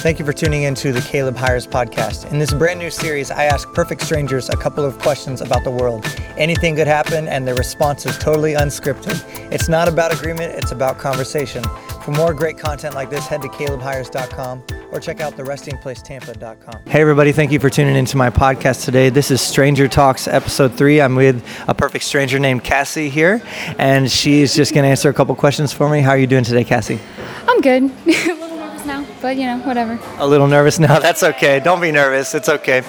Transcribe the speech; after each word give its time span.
Thank 0.00 0.18
you 0.18 0.24
for 0.24 0.32
tuning 0.32 0.62
in 0.62 0.74
to 0.76 0.92
the 0.92 1.02
Caleb 1.02 1.36
Hires 1.36 1.66
podcast. 1.66 2.32
In 2.32 2.38
this 2.38 2.54
brand 2.54 2.78
new 2.78 2.88
series, 2.88 3.30
I 3.30 3.44
ask 3.44 3.70
perfect 3.74 4.00
strangers 4.00 4.48
a 4.48 4.56
couple 4.56 4.82
of 4.82 4.98
questions 4.98 5.42
about 5.42 5.62
the 5.62 5.70
world. 5.70 6.06
Anything 6.38 6.74
could 6.74 6.86
happen, 6.86 7.28
and 7.28 7.46
their 7.46 7.54
response 7.54 8.06
is 8.06 8.16
totally 8.16 8.54
unscripted. 8.54 9.22
It's 9.52 9.68
not 9.68 9.88
about 9.88 10.10
agreement, 10.10 10.54
it's 10.54 10.72
about 10.72 10.96
conversation. 10.96 11.62
For 12.02 12.12
more 12.12 12.32
great 12.32 12.56
content 12.56 12.94
like 12.94 13.10
this, 13.10 13.26
head 13.26 13.42
to 13.42 13.48
calebhires.com 13.48 14.62
or 14.90 15.00
check 15.00 15.20
out 15.20 15.34
therestingplacetampa.com. 15.34 16.86
Hey, 16.86 17.02
everybody, 17.02 17.30
thank 17.32 17.52
you 17.52 17.60
for 17.60 17.68
tuning 17.68 17.94
into 17.94 18.16
my 18.16 18.30
podcast 18.30 18.86
today. 18.86 19.10
This 19.10 19.30
is 19.30 19.42
Stranger 19.42 19.86
Talks, 19.86 20.26
episode 20.26 20.72
three. 20.72 21.02
I'm 21.02 21.14
with 21.14 21.44
a 21.68 21.74
perfect 21.74 22.04
stranger 22.04 22.38
named 22.38 22.64
Cassie 22.64 23.10
here, 23.10 23.42
and 23.76 24.10
she's 24.10 24.56
just 24.56 24.72
going 24.72 24.84
to 24.84 24.88
answer 24.88 25.10
a 25.10 25.14
couple 25.14 25.34
questions 25.34 25.74
for 25.74 25.90
me. 25.90 26.00
How 26.00 26.12
are 26.12 26.18
you 26.18 26.26
doing 26.26 26.44
today, 26.44 26.64
Cassie? 26.64 27.00
I'm 27.46 27.60
good. 27.60 27.92
but 29.20 29.36
you 29.36 29.46
know, 29.46 29.58
whatever. 29.58 29.98
A 30.18 30.26
little 30.26 30.46
nervous 30.46 30.78
now? 30.88 30.98
That's 30.98 31.22
okay. 31.22 31.60
Don't 31.60 31.80
be 31.80 31.92
nervous. 31.92 32.34
It's 32.34 32.48
okay. 32.48 32.82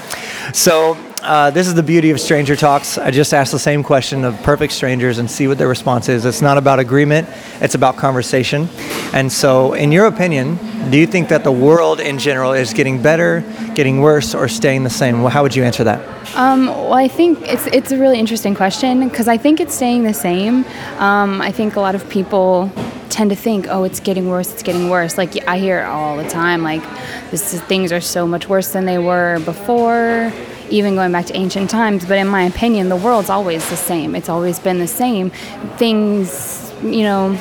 So, 0.54 0.98
uh, 1.22 1.52
this 1.52 1.68
is 1.68 1.76
the 1.76 1.84
beauty 1.84 2.10
of 2.10 2.20
Stranger 2.20 2.55
Talks. 2.55 2.98
I 2.98 3.12
just 3.12 3.32
ask 3.32 3.52
the 3.52 3.60
same 3.60 3.84
question 3.84 4.26
of 4.26 4.41
perfect 4.41 4.74
strangers 4.74 5.20
and 5.20 5.30
see 5.30 5.48
what 5.48 5.60
their 5.60 5.68
response 5.68 6.10
is. 6.10 6.26
It's 6.26 6.41
not 6.41 6.58
about 6.58 6.80
agreement, 6.80 7.30
it's 7.62 7.76
about 7.76 7.96
conversation. 7.98 8.68
And 9.14 9.32
so, 9.32 9.74
in 9.74 9.91
your 9.91 10.08
opinion, 10.08 10.58
do 10.90 10.98
you 10.98 11.05
think 11.05 11.30
that 11.30 11.44
the 11.44 11.52
world 11.52 12.00
in 12.00 12.18
general 12.18 12.54
is 12.54 12.74
getting 12.74 13.02
better, 13.02 13.44
getting 13.76 14.02
worse, 14.02 14.34
or 14.34 14.48
staying 14.48 14.84
the 14.84 14.90
same? 14.90 15.22
Well, 15.22 15.30
how 15.30 15.44
would 15.44 15.55
you 15.55 15.63
answer 15.63 15.84
that? 15.84 16.02
Um, 16.36 16.68
well, 16.68 16.94
I 16.94 17.08
think 17.08 17.40
it's 17.44 17.68
it's 17.68 17.91
a 17.91 17.98
really 17.98 18.18
interesting 18.18 18.55
question 18.55 19.08
because 19.08 19.27
I 19.27 19.38
think 19.38 19.60
it's 19.60 19.76
staying 19.76 20.04
the 20.04 20.13
same. 20.13 20.66
Um, 20.98 21.40
I 21.40 21.52
think 21.52 21.76
a 21.76 21.82
lot 21.82 21.94
of 21.94 22.10
people 22.10 22.72
tend 23.12 23.30
to 23.30 23.36
think, 23.36 23.68
oh, 23.70 23.84
it's 23.84 24.00
getting 24.00 24.30
worse, 24.30 24.52
it's 24.52 24.64
getting 24.64 24.90
worse. 24.90 25.18
Like 25.18 25.48
I 25.48 25.58
hear 25.58 25.82
it 25.82 25.86
all 25.86 26.18
the 26.18 26.28
time, 26.28 26.64
like 26.64 26.82
this 27.30 27.54
is, 27.54 27.62
things 27.62 27.92
are 27.92 28.02
so 28.02 28.26
much 28.28 28.50
worse 28.50 28.72
than 28.72 28.86
they 28.86 28.98
were 28.98 29.40
before 29.46 30.32
even 30.70 30.96
going 30.96 31.12
back 31.12 31.26
to 31.26 31.35
ancient 31.35 31.70
times. 31.70 32.05
But 32.05 32.18
in 32.18 32.27
my 32.27 32.44
opinion, 32.44 32.90
the 32.90 32.96
world's 32.96 33.30
always 33.30 33.70
the 33.70 33.76
same. 33.76 34.16
It's 34.16 34.30
always 34.30 34.58
been 34.58 34.80
the 34.80 34.88
same. 34.88 35.30
Things, 35.77 36.74
you 36.82 37.04
know, 37.04 37.38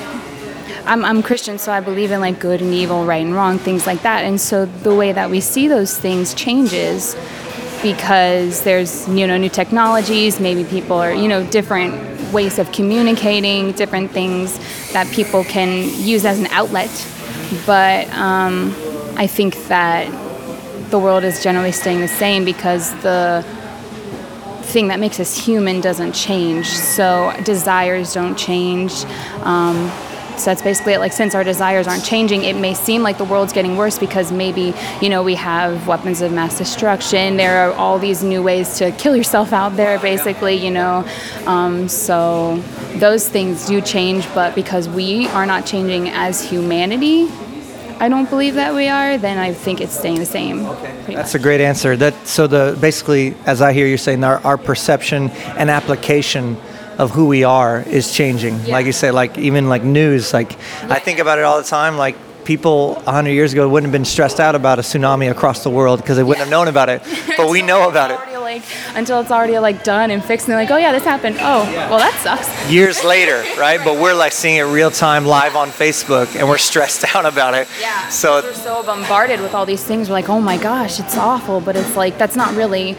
I'm, 0.84 1.04
I'm 1.04 1.22
Christian, 1.22 1.58
so 1.58 1.72
I 1.72 1.80
believe 1.80 2.10
in 2.10 2.20
like 2.20 2.40
good 2.40 2.60
and 2.60 2.74
evil, 2.74 3.04
right 3.04 3.24
and 3.24 3.34
wrong, 3.34 3.58
things 3.58 3.86
like 3.86 4.02
that. 4.02 4.24
And 4.24 4.40
so 4.40 4.66
the 4.66 4.94
way 4.94 5.12
that 5.12 5.30
we 5.30 5.40
see 5.40 5.68
those 5.68 5.96
things 5.96 6.34
changes 6.34 7.14
because 7.82 8.62
there's 8.62 9.08
you 9.08 9.26
know 9.26 9.36
new 9.36 9.48
technologies 9.48 10.40
maybe 10.40 10.64
people 10.64 10.96
are 10.96 11.12
you 11.12 11.28
know 11.28 11.44
different 11.46 11.92
ways 12.32 12.58
of 12.58 12.70
communicating 12.72 13.72
different 13.72 14.10
things 14.10 14.58
that 14.92 15.06
people 15.12 15.44
can 15.44 15.88
use 16.02 16.24
as 16.24 16.38
an 16.38 16.46
outlet 16.46 16.90
but 17.66 18.08
um, 18.14 18.74
i 19.16 19.26
think 19.26 19.56
that 19.68 20.06
the 20.90 20.98
world 20.98 21.24
is 21.24 21.42
generally 21.42 21.72
staying 21.72 22.00
the 22.00 22.08
same 22.08 22.44
because 22.44 22.92
the 23.02 23.44
thing 24.70 24.88
that 24.88 25.00
makes 25.00 25.18
us 25.18 25.36
human 25.36 25.80
doesn't 25.80 26.12
change. 26.12 26.68
So 26.68 27.34
desires 27.44 28.14
don't 28.14 28.38
change. 28.38 29.04
Um, 29.42 29.90
so 30.36 30.46
that's 30.46 30.62
basically 30.62 30.94
it. 30.94 30.98
Like 31.00 31.12
since 31.12 31.34
our 31.34 31.44
desires 31.44 31.86
aren't 31.86 32.04
changing, 32.04 32.44
it 32.44 32.56
may 32.56 32.74
seem 32.74 33.02
like 33.02 33.18
the 33.18 33.24
world's 33.24 33.52
getting 33.52 33.76
worse 33.76 33.98
because 33.98 34.32
maybe 34.32 34.74
you 35.00 35.08
know 35.08 35.22
we 35.22 35.34
have 35.34 35.86
weapons 35.86 36.22
of 36.22 36.32
mass 36.32 36.58
destruction. 36.58 37.36
There 37.36 37.68
are 37.68 37.72
all 37.72 37.98
these 37.98 38.22
new 38.22 38.42
ways 38.42 38.78
to 38.78 38.92
kill 38.92 39.16
yourself 39.16 39.52
out 39.52 39.76
there, 39.76 39.98
basically. 39.98 40.54
You 40.54 40.70
know, 40.70 41.08
um, 41.46 41.88
so 41.88 42.56
those 42.94 43.28
things 43.28 43.66
do 43.66 43.80
change, 43.80 44.26
but 44.34 44.54
because 44.54 44.88
we 44.88 45.28
are 45.28 45.46
not 45.46 45.66
changing 45.66 46.08
as 46.10 46.42
humanity, 46.42 47.28
I 48.00 48.08
don't 48.08 48.30
believe 48.30 48.54
that 48.54 48.74
we 48.74 48.88
are, 48.88 49.18
then 49.18 49.36
I 49.36 49.52
think 49.52 49.82
it's 49.82 49.92
staying 49.92 50.20
the 50.20 50.24
same. 50.24 50.64
Okay. 50.64 51.14
That's 51.14 51.34
much. 51.34 51.40
a 51.40 51.42
great 51.42 51.60
answer. 51.60 51.98
That 51.98 52.14
so 52.26 52.46
the 52.46 52.78
basically, 52.80 53.34
as 53.44 53.60
I 53.60 53.74
hear 53.74 53.86
you 53.86 53.98
saying, 53.98 54.24
our, 54.24 54.38
our 54.38 54.56
perception 54.56 55.28
and 55.58 55.68
application 55.68 56.56
of 57.00 57.10
who 57.12 57.26
we 57.26 57.44
are 57.44 57.80
is 57.80 58.12
changing. 58.12 58.60
Yeah. 58.60 58.74
Like 58.74 58.84
you 58.84 58.92
say, 58.92 59.10
like 59.10 59.38
even 59.38 59.70
like 59.70 59.82
news. 59.82 60.34
Like 60.34 60.52
yeah. 60.52 60.88
I 60.90 60.98
think 60.98 61.18
about 61.18 61.38
it 61.38 61.44
all 61.44 61.56
the 61.56 61.66
time. 61.66 61.96
Like 61.96 62.14
people 62.44 62.94
100 62.94 63.30
years 63.30 63.54
ago 63.54 63.66
wouldn't 63.66 63.88
have 63.88 63.92
been 63.92 64.04
stressed 64.04 64.38
out 64.38 64.54
about 64.54 64.78
a 64.78 64.82
tsunami 64.82 65.30
across 65.30 65.64
the 65.64 65.70
world 65.70 66.00
because 66.00 66.18
they 66.18 66.22
wouldn't 66.22 66.44
have 66.44 66.50
known 66.50 66.68
about 66.68 66.88
it. 66.90 67.02
But 67.36 67.48
we 67.48 67.62
know 67.62 67.88
about 67.88 68.10
it. 68.10 68.18
Like, 68.50 68.62
until 68.94 69.20
it's 69.20 69.30
already 69.30 69.58
like 69.60 69.84
done 69.84 70.10
and 70.10 70.22
fixed, 70.22 70.46
and 70.46 70.52
they're 70.52 70.60
like, 70.60 70.70
oh 70.70 70.76
yeah, 70.76 70.92
this 70.92 71.04
happened. 71.04 71.36
Oh, 71.38 71.62
well 71.88 71.98
that 71.98 72.14
sucks. 72.20 72.48
Years 72.70 73.02
later, 73.14 73.44
right? 73.58 73.80
But 73.82 73.98
we're 73.98 74.14
like 74.14 74.32
seeing 74.32 74.56
it 74.56 74.64
real 74.64 74.90
time 74.90 75.24
live 75.24 75.54
on 75.56 75.68
Facebook, 75.68 76.34
and 76.36 76.48
we're 76.48 76.58
stressed 76.58 77.04
out 77.14 77.24
about 77.24 77.54
it. 77.54 77.68
Yeah. 77.80 78.08
So 78.08 78.42
we're 78.42 78.52
so 78.52 78.82
bombarded 78.82 79.40
with 79.40 79.54
all 79.54 79.64
these 79.64 79.84
things. 79.84 80.08
We're 80.08 80.14
like, 80.16 80.28
oh 80.28 80.40
my 80.40 80.58
gosh, 80.58 80.98
it's 81.00 81.16
awful. 81.16 81.60
But 81.60 81.76
it's 81.76 81.96
like 81.96 82.18
that's 82.18 82.36
not 82.36 82.54
really 82.54 82.96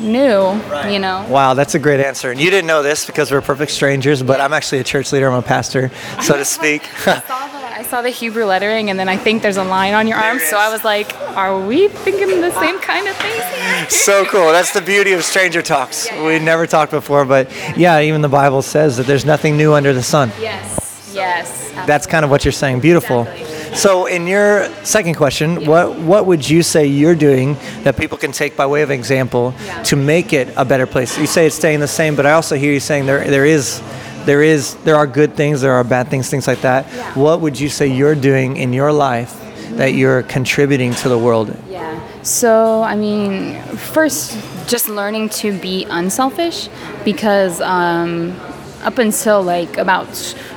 new, 0.00 0.50
right. 0.70 0.92
you 0.92 0.98
know. 0.98 1.26
Wow, 1.28 1.54
that's 1.54 1.74
a 1.74 1.78
great 1.78 2.00
answer. 2.00 2.30
And 2.30 2.40
you 2.40 2.50
didn't 2.50 2.66
know 2.66 2.82
this 2.82 3.06
because 3.06 3.30
we're 3.30 3.40
perfect 3.40 3.70
strangers, 3.72 4.22
but 4.22 4.40
I'm 4.40 4.52
actually 4.52 4.80
a 4.80 4.84
church 4.84 5.12
leader. 5.12 5.28
I'm 5.28 5.38
a 5.38 5.42
pastor, 5.42 5.90
so 6.22 6.36
to 6.36 6.44
speak. 6.44 6.82
I 7.06 7.82
saw 7.82 8.02
the 8.02 8.10
Hebrew 8.10 8.44
lettering, 8.44 8.90
and 8.90 8.98
then 8.98 9.08
I 9.08 9.16
think 9.16 9.42
there's 9.42 9.56
a 9.56 9.64
line 9.64 9.94
on 9.94 10.06
your 10.06 10.18
arm. 10.18 10.38
So 10.38 10.56
I 10.56 10.70
was 10.70 10.84
like, 10.84 11.14
"Are 11.36 11.58
we 11.66 11.88
thinking 11.88 12.40
the 12.40 12.52
same 12.52 12.78
kind 12.80 13.08
of 13.08 13.16
things 13.16 13.44
here?" 13.44 13.88
so 13.88 14.24
cool. 14.26 14.52
That's 14.52 14.72
the 14.72 14.82
beauty 14.82 15.12
of 15.12 15.24
stranger 15.24 15.62
talks. 15.62 16.06
Yeah. 16.06 16.26
We 16.26 16.38
never 16.38 16.66
talked 16.66 16.92
before, 16.92 17.24
but 17.24 17.50
yeah, 17.76 18.00
even 18.00 18.20
the 18.20 18.28
Bible 18.28 18.62
says 18.62 18.96
that 18.96 19.06
there's 19.06 19.24
nothing 19.24 19.56
new 19.56 19.72
under 19.72 19.92
the 19.92 20.02
sun. 20.02 20.30
Yes. 20.40 21.10
Yes. 21.14 21.50
Absolutely. 21.50 21.86
That's 21.86 22.06
kind 22.06 22.24
of 22.24 22.30
what 22.30 22.44
you're 22.44 22.52
saying. 22.52 22.80
Beautiful. 22.80 23.22
Exactly. 23.22 23.59
So, 23.74 24.06
in 24.06 24.26
your 24.26 24.68
second 24.84 25.14
question, 25.14 25.60
yeah. 25.60 25.68
what 25.68 25.98
what 25.98 26.26
would 26.26 26.48
you 26.48 26.62
say 26.62 26.86
you're 26.86 27.14
doing 27.14 27.56
that 27.84 27.96
people 27.96 28.18
can 28.18 28.32
take 28.32 28.56
by 28.56 28.66
way 28.66 28.82
of 28.82 28.90
example 28.90 29.54
yeah. 29.64 29.82
to 29.84 29.96
make 29.96 30.32
it 30.32 30.48
a 30.56 30.64
better 30.64 30.86
place? 30.86 31.16
You 31.18 31.26
say 31.26 31.46
it's 31.46 31.56
staying 31.56 31.80
the 31.80 31.88
same, 31.88 32.16
but 32.16 32.26
I 32.26 32.32
also 32.32 32.56
hear 32.56 32.72
you 32.72 32.80
saying 32.80 33.06
there 33.06 33.24
there 33.24 33.46
is 33.46 33.80
there 34.26 34.42
is 34.42 34.74
there 34.84 34.96
are 34.96 35.06
good 35.06 35.34
things, 35.34 35.60
there 35.60 35.72
are 35.72 35.84
bad 35.84 36.08
things, 36.08 36.28
things 36.28 36.46
like 36.46 36.60
that. 36.62 36.86
Yeah. 36.92 37.14
What 37.14 37.40
would 37.40 37.58
you 37.58 37.68
say 37.68 37.86
you're 37.86 38.14
doing 38.14 38.56
in 38.56 38.72
your 38.72 38.92
life 38.92 39.36
that 39.76 39.94
you're 39.94 40.22
contributing 40.24 40.94
to 40.94 41.08
the 41.08 41.18
world? 41.18 41.56
Yeah. 41.68 41.98
So 42.22 42.82
I 42.82 42.96
mean, 42.96 43.62
first, 43.94 44.36
just 44.66 44.88
learning 44.88 45.30
to 45.40 45.58
be 45.58 45.86
unselfish, 45.88 46.68
because 47.04 47.60
um, 47.60 48.36
up 48.82 48.98
until 48.98 49.42
like 49.42 49.76
about 49.76 50.08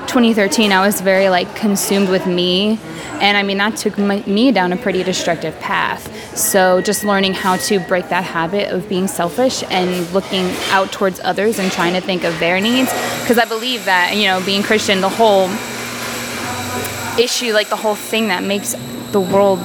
2013, 0.07 0.71
I 0.71 0.85
was 0.85 1.01
very 1.01 1.29
like 1.29 1.55
consumed 1.55 2.09
with 2.09 2.25
me, 2.25 2.79
and 3.21 3.37
I 3.37 3.43
mean 3.43 3.57
that 3.57 3.77
took 3.77 3.97
my, 3.97 4.21
me 4.25 4.51
down 4.51 4.73
a 4.73 4.77
pretty 4.77 5.03
destructive 5.03 5.59
path. 5.59 6.09
So 6.37 6.81
just 6.81 7.03
learning 7.03 7.33
how 7.33 7.57
to 7.57 7.79
break 7.79 8.09
that 8.09 8.23
habit 8.23 8.71
of 8.71 8.87
being 8.87 9.07
selfish 9.07 9.63
and 9.69 10.09
looking 10.13 10.49
out 10.69 10.91
towards 10.91 11.19
others 11.19 11.59
and 11.59 11.71
trying 11.71 11.93
to 11.93 12.01
think 12.01 12.23
of 12.23 12.37
their 12.39 12.59
needs, 12.61 12.91
because 13.21 13.37
I 13.37 13.45
believe 13.45 13.85
that 13.85 14.15
you 14.15 14.25
know 14.25 14.41
being 14.45 14.63
Christian, 14.63 15.01
the 15.01 15.09
whole 15.09 15.49
issue, 17.19 17.53
like 17.53 17.69
the 17.69 17.75
whole 17.75 17.95
thing 17.95 18.27
that 18.29 18.43
makes 18.43 18.73
the 19.11 19.21
world 19.21 19.59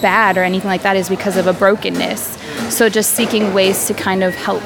bad 0.00 0.36
or 0.36 0.42
anything 0.42 0.68
like 0.68 0.82
that, 0.82 0.96
is 0.96 1.08
because 1.08 1.36
of 1.36 1.46
a 1.46 1.52
brokenness. 1.52 2.38
So 2.68 2.88
just 2.88 3.12
seeking 3.12 3.54
ways 3.54 3.86
to 3.86 3.94
kind 3.94 4.22
of 4.22 4.34
help 4.34 4.62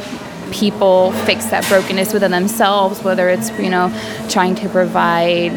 people 0.59 1.13
fix 1.27 1.47
that 1.47 1.67
brokenness 1.69 2.13
within 2.13 2.31
themselves, 2.31 3.03
whether 3.03 3.29
it's, 3.29 3.51
you 3.59 3.69
know, 3.69 3.89
trying 4.29 4.55
to 4.55 4.69
provide 4.69 5.53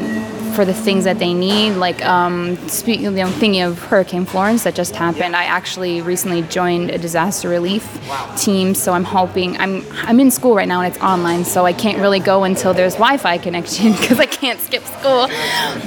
for 0.60 0.66
the 0.66 0.74
things 0.74 1.06
that 1.06 1.20
they 1.20 1.34
need. 1.34 1.72
Like 1.76 2.06
um, 2.06 2.58
speaking, 2.68 3.06
you 3.06 3.12
know, 3.12 3.30
thinking 3.30 3.62
of 3.62 3.80
Hurricane 3.80 4.26
Florence 4.26 4.66
that 4.66 4.76
just 4.76 4.94
happened. 4.94 5.34
I 5.34 5.46
actually 5.46 6.02
recently 6.02 6.42
joined 6.42 6.90
a 6.90 6.98
disaster 6.98 7.48
relief 7.48 7.88
team, 8.36 8.76
so 8.76 8.92
I'm 8.92 9.06
helping. 9.06 9.56
I'm 9.56 9.86
I'm 10.02 10.20
in 10.20 10.30
school 10.30 10.56
right 10.56 10.68
now 10.68 10.82
and 10.82 10.94
it's 10.94 11.02
online, 11.02 11.46
so 11.46 11.66
I 11.66 11.72
can't 11.72 12.00
really 12.00 12.20
go 12.20 12.44
until 12.44 12.74
there's 12.74 12.96
Wi-Fi 12.96 13.38
connection 13.38 13.94
because 14.02 14.20
I 14.20 14.26
can't 14.26 14.60
skip 14.60 14.84
school. 14.84 15.30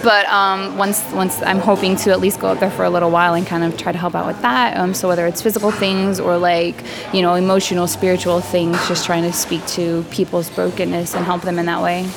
But 0.03 0.25
um, 0.29 0.79
once 0.79 1.05
once 1.13 1.43
I'm 1.43 1.59
hoping 1.59 1.95
to 1.97 2.11
at 2.11 2.21
least 2.21 2.41
go 2.41 2.47
up 2.47 2.59
there 2.59 2.71
for 2.71 2.87
a 2.87 2.91
little 2.91 3.11
while 3.11 3.35
and 3.35 3.47
kind 3.47 3.65
of 3.65 3.77
try 3.77 3.93
to 3.93 3.99
help 3.99 4.15
out 4.15 4.27
with 4.27 4.41
that. 4.41 4.79
Um, 4.79 4.95
so 4.95 5.07
whether 5.07 5.27
it's 5.27 5.43
physical 5.43 5.71
things 5.71 6.19
or 6.19 6.39
like 6.39 6.83
you 7.13 7.21
know 7.21 7.35
emotional, 7.35 7.87
spiritual 7.87 8.41
things, 8.41 8.89
just 8.89 9.05
trying 9.05 9.25
to 9.25 9.35
speak 9.35 9.67
to 9.77 10.03
people's 10.05 10.49
brokenness 10.49 11.15
and 11.15 11.27
help 11.27 11.43
them 11.43 11.59
in 11.59 11.67
that 11.67 11.83
way. 11.83 12.09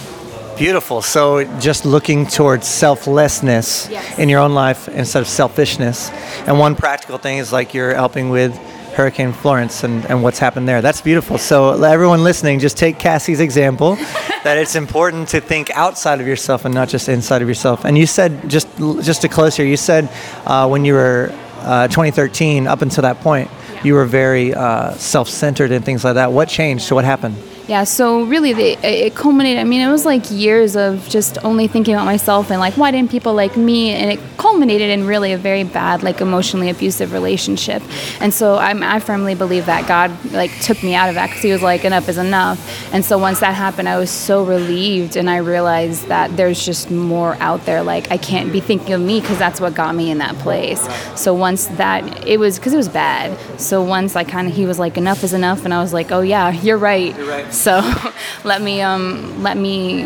Beautiful. 0.58 1.02
So 1.02 1.44
just 1.60 1.86
looking 1.86 2.26
towards 2.26 2.66
selflessness 2.66 3.90
yes. 3.90 4.18
in 4.18 4.30
your 4.30 4.40
own 4.40 4.54
life 4.54 4.88
instead 4.88 5.20
of 5.20 5.28
selfishness. 5.28 6.10
And 6.48 6.58
one 6.58 6.76
practical 6.76 7.18
thing 7.18 7.40
is 7.40 7.52
like 7.52 7.74
you're 7.74 7.94
helping 7.94 8.30
with 8.30 8.56
Hurricane 8.94 9.34
Florence 9.34 9.84
and, 9.84 10.06
and 10.06 10.24
what's 10.24 10.40
happened 10.40 10.66
there. 10.66 10.82
That's 10.82 11.02
beautiful. 11.02 11.38
So 11.38 11.84
everyone 11.84 12.24
listening, 12.24 12.60
just 12.60 12.78
take 12.78 12.98
Cassie's 12.98 13.42
example 13.42 13.96
that 14.46 14.58
it's 14.58 14.76
important 14.76 15.28
to 15.30 15.42
think 15.42 15.70
outside 15.72 16.22
of 16.22 16.28
yourself 16.28 16.64
and 16.64 16.74
not 16.74 16.88
just 16.88 17.10
inside 17.10 17.42
of 17.42 17.50
yourself. 17.50 17.84
And 17.84 17.98
you 17.98 18.08
said 18.08 18.50
just 18.50 18.70
just 19.02 19.22
to 19.24 19.28
close 19.28 19.58
here, 19.58 19.66
you 19.66 19.76
said 19.76 20.10
uh, 20.46 20.70
when 20.70 20.86
you 20.86 20.94
were 20.94 21.38
uh, 21.60 21.90
2013 21.90 22.66
up 22.66 22.82
until 22.82 23.02
that 23.02 23.20
point, 23.20 23.52
you 23.84 23.94
were 23.94 24.06
very 24.06 24.54
uh, 24.54 24.94
self-centered 24.94 25.72
and 25.72 25.84
things 25.84 26.06
like 26.06 26.14
that. 26.14 26.32
What 26.32 26.48
changed? 26.48 26.86
So 26.86 26.96
what 26.96 27.04
happened? 27.04 27.36
Yeah, 27.68 27.84
so 27.84 28.24
really, 28.26 28.54
the, 28.54 28.74
it 28.86 29.16
culminated. 29.16 29.60
I 29.60 29.64
mean, 29.64 29.82
it 29.82 29.90
was 29.90 30.06
like 30.06 30.30
years 30.30 30.76
of 30.76 31.10
just 31.10 31.44
only 31.44 31.68
thinking 31.68 31.96
about 31.96 32.06
myself 32.06 32.52
and 32.52 32.60
like, 32.60 32.78
why 32.78 32.92
didn't 32.92 33.10
people 33.10 33.34
like 33.34 33.58
me? 33.58 33.90
And 33.90 34.12
it 34.12 34.20
culminated 34.38 34.92
in 34.92 35.08
really 35.08 35.34
a 35.34 35.38
very 35.38 35.64
bad, 35.64 36.04
like 36.04 36.22
emotionally 36.22 36.70
abusive 36.70 37.12
relationship. 37.12 37.82
And 38.22 38.32
so 38.32 38.58
I'm, 38.58 38.84
I 38.84 39.00
firmly 39.00 39.34
believe 39.34 39.66
that 39.66 39.88
God 39.88 40.12
like 40.32 40.52
took 40.62 40.84
me 40.84 40.94
out 40.94 41.10
of 41.10 41.16
that 41.16 41.30
because 41.30 41.42
He 41.42 41.52
was 41.52 41.64
like, 41.64 41.86
enough 41.86 42.08
is 42.08 42.20
enough. 42.20 42.94
And 42.94 43.04
so 43.04 43.18
once 43.18 43.40
that 43.40 43.56
happened, 43.56 43.90
I 43.90 43.98
was 43.98 44.12
so 44.12 44.44
relieved, 44.44 45.16
and 45.16 45.28
I 45.28 45.38
realized 45.38 46.08
that 46.08 46.38
there's 46.38 46.64
just 46.64 46.92
more 46.92 47.36
out 47.40 47.66
there. 47.66 47.82
Like 47.82 48.12
I 48.12 48.18
can't 48.18 48.52
be 48.52 48.60
thinking 48.60 48.94
of 48.94 49.02
me 49.02 49.22
because 49.22 49.40
that's 49.40 49.60
what 49.60 49.74
got 49.74 49.96
me 49.96 50.12
in 50.12 50.20
that 50.20 50.36
place. 50.36 50.88
So 51.20 51.34
once 51.34 51.66
that, 51.78 52.28
it 52.28 52.40
was 52.40 52.60
because 52.60 52.74
it 52.74 52.78
was 52.78 52.90
bad. 52.90 53.36
So 53.60 53.82
once 53.82 54.16
I 54.16 54.24
kind 54.24 54.48
of, 54.48 54.54
He 54.54 54.68
was 54.68 54.78
like, 54.78 54.98
enough 54.98 55.24
is 55.24 55.34
enough, 55.34 55.66
and 55.66 55.74
I 55.74 55.82
was 55.82 55.94
like, 55.94 56.12
oh 56.12 56.22
yeah, 56.22 56.52
you're 56.52 56.78
right. 56.78 57.18
You're 57.18 57.28
right. 57.28 57.55
So 57.56 57.82
let 58.44 58.62
me 58.62 58.82
um, 58.82 59.42
let 59.42 59.58
me 59.58 60.04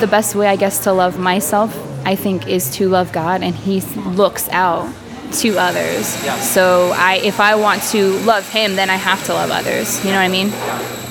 the 0.00 0.08
best 0.08 0.34
way 0.34 0.46
I 0.46 0.56
guess 0.56 0.84
to 0.84 0.92
love 0.92 1.18
myself 1.18 1.76
I 2.06 2.14
think 2.14 2.46
is 2.48 2.70
to 2.76 2.88
love 2.88 3.12
God 3.12 3.42
and 3.42 3.54
he 3.54 3.80
looks 3.80 4.48
out 4.50 4.92
to 5.32 5.58
others. 5.58 6.24
Yeah. 6.24 6.38
So 6.40 6.92
I 6.96 7.16
if 7.16 7.40
I 7.40 7.54
want 7.56 7.82
to 7.90 8.18
love 8.20 8.48
him 8.48 8.76
then 8.76 8.90
I 8.90 8.96
have 8.96 9.24
to 9.26 9.34
love 9.34 9.50
others. 9.50 10.02
You 10.04 10.12
know 10.12 10.16
what 10.16 10.22
I 10.22 10.28
mean? 10.28 10.52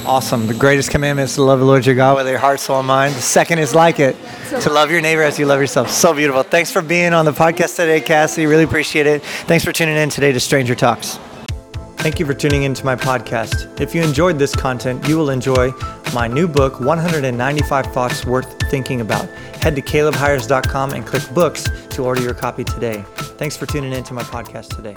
Awesome. 0.07 0.47
The 0.47 0.53
greatest 0.53 0.89
commandment 0.89 1.29
is 1.29 1.35
to 1.35 1.43
love 1.43 1.59
the 1.59 1.65
Lord 1.65 1.85
your 1.85 1.93
God 1.93 2.15
with 2.15 2.29
your 2.29 2.37
heart, 2.37 2.61
soul, 2.61 2.79
and 2.79 2.87
mind. 2.87 3.13
The 3.13 3.21
second 3.21 3.59
is 3.59 3.75
like 3.75 3.99
it, 3.99 4.15
to 4.61 4.69
love 4.69 4.89
your 4.89 5.01
neighbor 5.01 5.21
as 5.21 5.37
you 5.37 5.45
love 5.45 5.59
yourself. 5.59 5.91
So 5.91 6.13
beautiful. 6.13 6.43
Thanks 6.43 6.71
for 6.71 6.81
being 6.81 7.13
on 7.13 7.25
the 7.25 7.33
podcast 7.33 7.75
today, 7.75 7.99
Cassie. 7.99 8.45
Really 8.45 8.63
appreciate 8.63 9.05
it. 9.05 9.21
Thanks 9.21 9.65
for 9.65 9.73
tuning 9.73 9.97
in 9.97 10.09
today 10.09 10.31
to 10.31 10.39
Stranger 10.39 10.75
Talks. 10.75 11.19
Thank 11.97 12.19
you 12.19 12.25
for 12.25 12.33
tuning 12.33 12.63
into 12.63 12.85
my 12.85 12.95
podcast. 12.95 13.81
If 13.81 13.93
you 13.93 14.01
enjoyed 14.01 14.39
this 14.39 14.55
content, 14.55 15.07
you 15.07 15.17
will 15.17 15.29
enjoy 15.29 15.71
my 16.13 16.27
new 16.27 16.47
book, 16.47 16.79
195 16.79 17.87
Thoughts 17.87 18.25
Worth 18.25 18.57
Thinking 18.69 19.01
About. 19.01 19.27
Head 19.61 19.75
to 19.75 19.81
calebhires.com 19.81 20.91
and 20.91 21.05
click 21.05 21.27
books 21.33 21.67
to 21.89 22.03
order 22.05 22.21
your 22.21 22.33
copy 22.33 22.63
today. 22.63 23.03
Thanks 23.37 23.57
for 23.57 23.65
tuning 23.65 23.91
in 23.91 24.03
to 24.05 24.13
my 24.13 24.23
podcast 24.23 24.75
today. 24.75 24.95